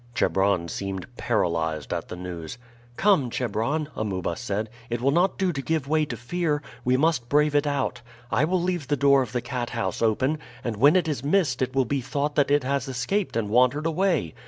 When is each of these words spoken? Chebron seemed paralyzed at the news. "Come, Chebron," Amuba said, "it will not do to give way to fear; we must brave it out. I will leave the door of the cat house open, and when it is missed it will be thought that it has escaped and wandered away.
Chebron 0.15 0.67
seemed 0.67 1.05
paralyzed 1.15 1.93
at 1.93 2.07
the 2.07 2.15
news. 2.15 2.57
"Come, 2.97 3.29
Chebron," 3.29 3.87
Amuba 3.95 4.35
said, 4.35 4.67
"it 4.89 4.99
will 4.99 5.11
not 5.11 5.37
do 5.37 5.53
to 5.53 5.61
give 5.61 5.87
way 5.87 6.05
to 6.05 6.17
fear; 6.17 6.63
we 6.83 6.97
must 6.97 7.29
brave 7.29 7.53
it 7.53 7.67
out. 7.67 8.01
I 8.31 8.43
will 8.45 8.59
leave 8.59 8.87
the 8.87 8.97
door 8.97 9.21
of 9.21 9.31
the 9.31 9.41
cat 9.41 9.69
house 9.69 10.01
open, 10.01 10.39
and 10.63 10.77
when 10.77 10.95
it 10.95 11.07
is 11.07 11.23
missed 11.23 11.61
it 11.61 11.75
will 11.75 11.85
be 11.85 12.01
thought 12.01 12.33
that 12.33 12.49
it 12.49 12.63
has 12.63 12.87
escaped 12.87 13.37
and 13.37 13.47
wandered 13.51 13.85
away. 13.85 14.33